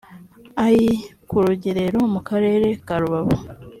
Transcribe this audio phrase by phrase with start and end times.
[0.65, 0.85] ai
[1.29, 3.37] kurugerero mu akarere ka rubavu.